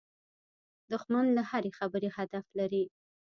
دښمن 0.91 1.25
له 1.37 1.41
هرې 1.49 1.71
خبرې 1.79 2.09
هدف 2.17 2.45
لري 2.59 2.83